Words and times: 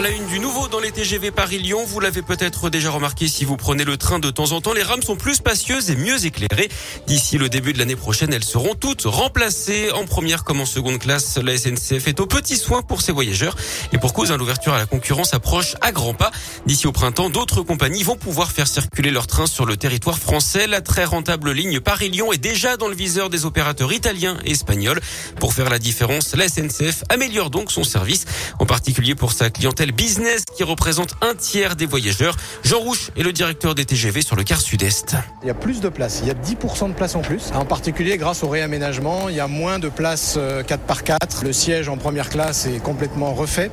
À 0.00 0.02
la 0.02 0.08
une 0.08 0.26
du 0.28 0.40
nouveau 0.40 0.66
dans 0.66 0.80
les 0.80 0.92
TGV 0.92 1.30
Paris-Lyon, 1.30 1.84
vous 1.86 2.00
l'avez 2.00 2.22
peut-être 2.22 2.70
déjà 2.70 2.90
remarqué 2.90 3.28
si 3.28 3.44
vous 3.44 3.58
prenez 3.58 3.84
le 3.84 3.98
train 3.98 4.18
de 4.18 4.30
temps 4.30 4.52
en 4.52 4.62
temps, 4.62 4.72
les 4.72 4.82
rames 4.82 5.02
sont 5.02 5.14
plus 5.14 5.34
spacieuses 5.34 5.90
et 5.90 5.94
mieux 5.94 6.24
éclairées. 6.24 6.70
D'ici 7.06 7.36
le 7.36 7.50
début 7.50 7.74
de 7.74 7.78
l'année 7.78 7.96
prochaine, 7.96 8.32
elles 8.32 8.42
seront 8.42 8.74
toutes 8.74 9.02
remplacées. 9.02 9.90
En 9.92 10.06
première 10.06 10.42
comme 10.42 10.62
en 10.62 10.64
seconde 10.64 11.00
classe, 11.00 11.36
la 11.36 11.54
SNCF 11.54 12.08
est 12.08 12.18
au 12.18 12.24
petit 12.24 12.56
soin 12.56 12.80
pour 12.80 13.02
ses 13.02 13.12
voyageurs. 13.12 13.54
Et 13.92 13.98
pour 13.98 14.14
cause, 14.14 14.32
hein, 14.32 14.38
l'ouverture 14.38 14.72
à 14.72 14.78
la 14.78 14.86
concurrence 14.86 15.34
approche 15.34 15.76
à 15.82 15.92
grands 15.92 16.14
pas. 16.14 16.30
D'ici 16.64 16.86
au 16.86 16.92
printemps, 16.92 17.28
d'autres 17.28 17.60
compagnies 17.60 18.02
vont 18.02 18.16
pouvoir 18.16 18.52
faire 18.52 18.68
circuler 18.68 19.10
leurs 19.10 19.26
trains 19.26 19.46
sur 19.46 19.66
le 19.66 19.76
territoire 19.76 20.18
français. 20.18 20.66
La 20.66 20.80
très 20.80 21.04
rentable 21.04 21.50
ligne 21.52 21.78
Paris-Lyon 21.78 22.32
est 22.32 22.38
déjà 22.38 22.78
dans 22.78 22.88
le 22.88 22.94
viseur 22.94 23.28
des 23.28 23.44
opérateurs 23.44 23.92
italiens 23.92 24.38
et 24.46 24.52
espagnols. 24.52 25.02
Pour 25.40 25.52
faire 25.52 25.68
la 25.68 25.78
différence, 25.78 26.34
la 26.34 26.48
SNCF 26.48 27.04
améliore 27.10 27.50
donc 27.50 27.70
son 27.70 27.84
service, 27.84 28.24
en 28.58 28.64
particulier 28.64 29.14
pour 29.14 29.32
sa 29.32 29.50
clientèle 29.50 29.89
business 29.92 30.44
qui 30.56 30.64
représente 30.64 31.14
un 31.20 31.34
tiers 31.34 31.76
des 31.76 31.86
voyageurs. 31.86 32.36
Jean 32.64 32.80
Rouche 32.80 33.10
est 33.16 33.22
le 33.22 33.32
directeur 33.32 33.74
des 33.74 33.84
TGV 33.84 34.22
sur 34.22 34.36
le 34.36 34.44
quart 34.44 34.60
sud-est. 34.60 35.16
Il 35.42 35.48
y 35.48 35.50
a 35.50 35.54
plus 35.54 35.80
de 35.80 35.88
places, 35.88 36.20
il 36.22 36.28
y 36.28 36.30
a 36.30 36.34
10% 36.34 36.88
de 36.88 36.94
places 36.94 37.14
en 37.14 37.20
plus. 37.20 37.50
En 37.54 37.64
particulier 37.64 38.16
grâce 38.16 38.42
au 38.42 38.48
réaménagement, 38.48 39.28
il 39.28 39.36
y 39.36 39.40
a 39.40 39.48
moins 39.48 39.78
de 39.78 39.88
places 39.88 40.36
4x4. 40.36 41.12
Euh, 41.12 41.44
le 41.44 41.52
siège 41.52 41.88
en 41.88 41.96
première 41.96 42.28
classe 42.28 42.66
est 42.66 42.82
complètement 42.82 43.32
refait 43.32 43.70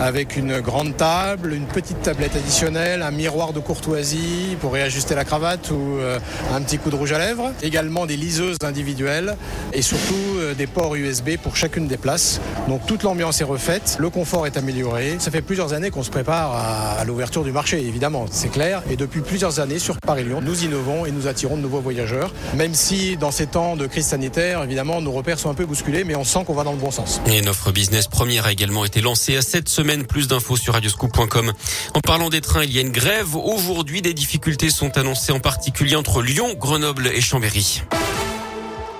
avec 0.00 0.36
une 0.36 0.60
grande 0.60 0.96
table, 0.96 1.52
une 1.52 1.66
petite 1.66 2.02
tablette 2.02 2.36
additionnelle, 2.36 3.02
un 3.02 3.10
miroir 3.10 3.52
de 3.52 3.60
courtoisie 3.60 4.56
pour 4.60 4.72
réajuster 4.72 5.14
la 5.14 5.24
cravate 5.24 5.70
ou 5.70 5.98
euh, 5.98 6.18
un 6.54 6.60
petit 6.62 6.78
coup 6.78 6.90
de 6.90 6.96
rouge 6.96 7.12
à 7.12 7.18
lèvres. 7.18 7.52
Également 7.62 8.06
des 8.06 8.16
liseuses 8.16 8.56
individuelles 8.64 9.36
et 9.72 9.82
surtout 9.82 10.14
euh, 10.36 10.54
des 10.54 10.66
ports 10.66 10.94
USB 10.94 11.36
pour 11.42 11.56
chacune 11.56 11.86
des 11.86 11.96
places. 11.96 12.40
Donc 12.68 12.86
toute 12.86 13.02
l'ambiance 13.02 13.40
est 13.40 13.44
refaite, 13.44 13.96
le 13.98 14.10
confort 14.10 14.46
est 14.46 14.56
amélioré. 14.56 15.16
Ça 15.18 15.30
fait 15.30 15.42
plusieurs 15.50 15.72
années 15.72 15.90
qu'on 15.90 16.04
se 16.04 16.10
prépare 16.10 16.54
à, 16.54 17.04
l'ouverture 17.04 17.42
du 17.42 17.50
marché, 17.50 17.84
évidemment, 17.84 18.26
c'est 18.30 18.52
clair. 18.52 18.84
Et 18.88 18.94
depuis 18.94 19.20
plusieurs 19.20 19.58
années, 19.58 19.80
sur 19.80 19.98
Paris-Lyon, 19.98 20.40
nous 20.40 20.62
innovons 20.62 21.06
et 21.06 21.10
nous 21.10 21.26
attirons 21.26 21.56
de 21.56 21.60
nouveaux 21.60 21.80
voyageurs. 21.80 22.32
Même 22.54 22.72
si, 22.72 23.16
dans 23.16 23.32
ces 23.32 23.48
temps 23.48 23.74
de 23.74 23.88
crise 23.88 24.06
sanitaire, 24.06 24.62
évidemment, 24.62 25.00
nos 25.00 25.10
repères 25.10 25.40
sont 25.40 25.50
un 25.50 25.54
peu 25.54 25.66
bousculés, 25.66 26.04
mais 26.04 26.14
on 26.14 26.22
sent 26.22 26.44
qu'on 26.46 26.54
va 26.54 26.62
dans 26.62 26.70
le 26.70 26.78
bon 26.78 26.92
sens. 26.92 27.20
Et 27.26 27.40
une 27.40 27.48
offre 27.48 27.72
business 27.72 28.06
première 28.06 28.46
a 28.46 28.52
également 28.52 28.84
été 28.84 29.00
lancée 29.00 29.36
à 29.36 29.42
cette 29.42 29.68
semaine. 29.68 30.06
Plus 30.06 30.28
d'infos 30.28 30.56
sur 30.56 30.74
radioscoop.com. 30.74 31.52
En 31.94 32.00
parlant 32.00 32.28
des 32.28 32.42
trains, 32.42 32.62
il 32.62 32.72
y 32.72 32.78
a 32.78 32.82
une 32.82 32.92
grève. 32.92 33.34
Aujourd'hui, 33.34 34.02
des 34.02 34.14
difficultés 34.14 34.70
sont 34.70 34.98
annoncées, 34.98 35.32
en 35.32 35.40
particulier 35.40 35.96
entre 35.96 36.22
Lyon, 36.22 36.54
Grenoble 36.60 37.08
et 37.08 37.20
Chambéry. 37.20 37.82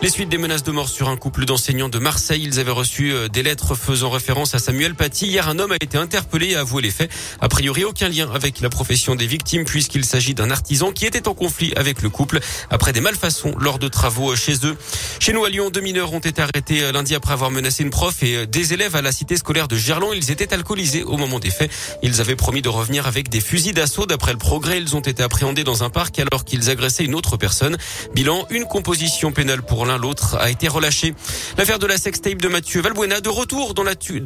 Les 0.02 0.08
suites 0.08 0.30
des 0.30 0.38
menaces 0.38 0.62
de 0.62 0.70
mort 0.70 0.88
sur 0.88 1.10
un 1.10 1.16
couple 1.18 1.44
d'enseignants 1.44 1.90
de 1.90 1.98
Marseille. 1.98 2.42
Ils 2.42 2.58
avaient 2.58 2.70
reçu 2.70 3.12
euh, 3.12 3.28
des 3.28 3.42
lettres 3.42 3.74
faisant 3.74 4.08
référence 4.08 4.54
à 4.54 4.58
Samuel 4.58 4.94
Paty. 4.94 5.26
Hier, 5.26 5.46
un 5.46 5.58
homme 5.58 5.72
a 5.72 5.76
été 5.78 5.98
interpellé 5.98 6.52
et 6.52 6.56
a 6.56 6.60
avoué 6.60 6.80
les 6.80 6.90
faits. 6.90 7.10
A 7.38 7.50
priori, 7.50 7.84
aucun 7.84 8.08
lien 8.08 8.30
avec 8.32 8.62
la 8.62 8.70
profession 8.70 9.14
des 9.14 9.26
victimes 9.26 9.66
puisqu'il 9.66 10.06
s'agit 10.06 10.32
d'un 10.32 10.50
artisan 10.50 10.92
qui 10.92 11.04
était 11.04 11.28
en 11.28 11.34
conflit 11.34 11.74
avec 11.76 12.00
le 12.00 12.08
couple 12.08 12.40
après 12.70 12.94
des 12.94 13.02
malfaçons 13.02 13.54
lors 13.60 13.78
de 13.78 13.88
travaux 13.88 14.32
euh, 14.32 14.36
chez 14.36 14.64
eux. 14.64 14.74
Chez 15.18 15.34
nous, 15.34 15.44
à 15.44 15.50
Lyon, 15.50 15.68
deux 15.68 15.82
mineurs 15.82 16.14
ont 16.14 16.20
été 16.20 16.40
arrêtés 16.40 16.82
euh, 16.82 16.92
lundi 16.92 17.14
après 17.14 17.34
avoir 17.34 17.50
menacé 17.50 17.82
une 17.82 17.90
prof 17.90 18.22
et 18.22 18.46
des 18.46 18.72
élèves 18.72 18.96
à 18.96 19.02
la 19.02 19.12
cité 19.12 19.36
scolaire 19.36 19.68
de 19.68 19.76
Gerland. 19.76 20.14
Ils 20.14 20.30
étaient 20.30 20.54
alcoolisés 20.54 21.02
au 21.02 21.18
moment 21.18 21.40
des 21.40 21.50
faits. 21.50 21.70
Ils 22.02 22.22
avaient 22.22 22.36
promis 22.36 22.62
de 22.62 22.70
revenir 22.70 23.06
avec 23.06 23.28
des 23.28 23.42
fusils 23.42 23.74
d'assaut. 23.74 24.06
D'après 24.06 24.32
le 24.32 24.38
progrès, 24.38 24.78
ils 24.78 24.96
ont 24.96 25.00
été 25.00 25.22
appréhendés 25.22 25.62
dans 25.62 25.84
un 25.84 25.90
parc 25.90 26.18
alors 26.20 26.46
qu'ils 26.46 26.70
agressaient 26.70 27.04
une 27.04 27.14
autre 27.14 27.36
personne. 27.36 27.76
Bilan, 28.14 28.46
une 28.48 28.64
composition 28.64 29.30
pénale 29.30 29.60
pour 29.60 29.89
l'autre 29.98 30.36
a 30.36 30.50
été 30.50 30.69
relâché. 30.69 31.14
L'affaire 31.56 31.78
de 31.78 31.86
la 31.86 31.96
sextape 31.96 32.41
de 32.41 32.48
Mathieu 32.48 32.80
Valbuena 32.80 33.20
de 33.20 33.28
retour 33.28 33.74
dans 33.74 33.83
l'actu. 33.83 34.22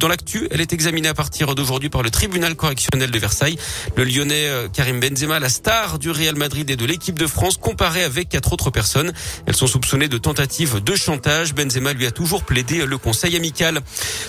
Elle 0.51 0.61
est 0.61 0.73
examinée 0.73 1.07
à 1.07 1.13
partir 1.13 1.55
d'aujourd'hui 1.55 1.89
par 1.89 2.03
le 2.03 2.09
tribunal 2.09 2.55
correctionnel 2.55 3.11
de 3.11 3.19
Versailles. 3.19 3.57
Le 3.95 4.03
Lyonnais 4.03 4.47
euh, 4.47 4.67
Karim 4.67 4.99
Benzema, 4.99 5.39
la 5.39 5.49
star 5.49 5.99
du 5.99 6.11
Real 6.11 6.35
Madrid 6.35 6.69
et 6.69 6.75
de 6.75 6.85
l'équipe 6.85 7.17
de 7.17 7.27
France, 7.27 7.57
comparé 7.57 8.03
avec 8.03 8.29
quatre 8.29 8.53
autres 8.53 8.69
personnes. 8.69 9.13
Elles 9.45 9.55
sont 9.55 9.67
soupçonnées 9.67 10.07
de 10.07 10.17
tentative 10.17 10.83
de 10.83 10.95
chantage. 10.95 11.53
Benzema 11.53 11.93
lui 11.93 12.05
a 12.05 12.11
toujours 12.11 12.43
plaidé 12.43 12.85
le 12.85 12.97
conseil 12.97 13.35
amical. 13.35 13.81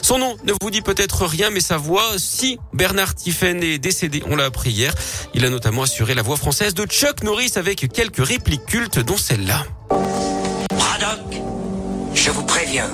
Son 0.03 0.19
nom 0.19 0.37
ne 0.45 0.53
vous 0.61 0.71
dit 0.71 0.83
peut-être 0.83 1.27
rien, 1.27 1.51
mais 1.51 1.61
sa 1.61 1.77
voix, 1.77 2.13
si 2.17 2.59
Bernard 2.73 3.15
Tiffen 3.15 3.63
est 3.63 3.79
décédé, 3.79 4.23
on 4.27 4.37
l'a 4.37 4.45
appris 4.45 4.71
hier. 4.71 4.95
Il 5.35 5.45
a 5.45 5.51
notamment 5.51 5.83
assuré 5.83 6.15
la 6.15 6.23
voix 6.23 6.37
française 6.37 6.75
de 6.75 6.85
Chuck 6.87 7.23
Norris 7.23 7.53
avec 7.57 7.93
quelques 7.93 8.25
répliques 8.25 8.67
cultes, 8.67 8.99
dont 8.99 9.17
celle-là. 9.17 9.65
Je 12.15 12.31
vous 12.31 12.45
préviens. 12.45 12.91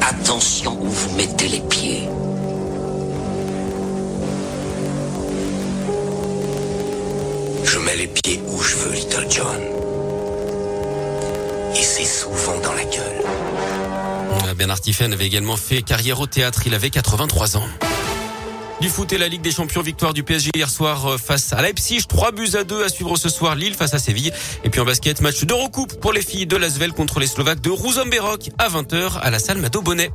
Attention 0.00 0.78
où 0.80 0.88
vous 0.88 1.16
mettez 1.16 1.48
les 1.48 1.60
pieds. 1.60 2.08
Je 7.64 7.78
mets 7.78 7.96
les 7.96 8.06
pieds 8.06 8.40
où 8.46 8.62
je 8.62 8.76
veux, 8.76 8.92
Little 8.92 9.26
John. 9.28 9.60
Et 11.74 11.82
c'est 11.82 12.04
souvent 12.04 12.58
dans 12.62 12.72
la 12.72 12.84
gueule. 12.84 14.54
Bernard 14.56 14.80
Tiffen 14.80 15.12
avait 15.12 15.26
également 15.26 15.56
fait 15.56 15.82
carrière 15.82 16.20
au 16.20 16.26
théâtre. 16.26 16.62
Il 16.66 16.74
avait 16.74 16.90
83 16.90 17.56
ans. 17.56 17.68
Du 18.80 18.88
foot 18.88 19.12
et 19.12 19.18
la 19.18 19.26
Ligue 19.26 19.40
des 19.40 19.50
Champions, 19.50 19.82
victoire 19.82 20.14
du 20.14 20.22
PSG 20.22 20.50
hier 20.54 20.70
soir 20.70 21.04
euh, 21.06 21.18
face 21.18 21.52
à 21.52 21.60
Leipzig. 21.60 22.04
3 22.08 22.30
buts 22.30 22.50
à 22.54 22.62
2 22.62 22.84
à 22.84 22.88
suivre 22.88 23.16
ce 23.16 23.28
soir. 23.28 23.56
Lille 23.56 23.74
face 23.74 23.92
à 23.92 23.98
Séville. 23.98 24.32
Et 24.62 24.70
puis 24.70 24.80
en 24.80 24.84
basket, 24.84 25.20
match 25.20 25.44
de 25.44 25.52
recoupe 25.52 25.98
pour 26.00 26.12
les 26.12 26.22
filles 26.22 26.46
de 26.46 26.56
Lasvel 26.56 26.92
contre 26.92 27.18
les 27.18 27.26
Slovaques 27.26 27.60
de 27.60 27.70
Rouzomberok 27.70 28.50
à 28.58 28.68
20h 28.68 29.18
à 29.20 29.30
la 29.30 29.40
salle 29.40 29.58
Mado 29.58 29.82
Bonnet. 29.82 30.10